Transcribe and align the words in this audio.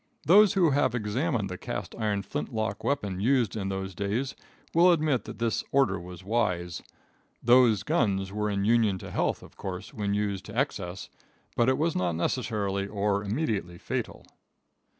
Those 0.25 0.53
who 0.53 0.71
have 0.71 0.95
examined 0.95 1.47
the 1.47 1.59
cast 1.59 1.93
iron 1.95 2.23
flint 2.23 2.51
lock 2.51 2.83
weapon 2.83 3.19
used 3.19 3.55
in 3.55 3.69
those 3.69 3.93
days 3.93 4.35
will 4.73 4.91
admit 4.91 5.25
that 5.25 5.37
this 5.37 5.63
order 5.71 5.99
was 5.99 6.23
wise. 6.23 6.81
Those 7.43 7.83
guns 7.83 8.31
were 8.31 8.49
in 8.49 8.65
union 8.65 8.97
to 8.97 9.11
health, 9.11 9.43
of 9.43 9.57
course, 9.57 9.93
when 9.93 10.15
used 10.15 10.45
to 10.45 10.57
excess, 10.57 11.09
but 11.55 11.65
not 11.95 12.13
necessarily 12.15 12.87
or 12.87 13.23
immediately 13.23 13.77
fatal. 13.77 14.25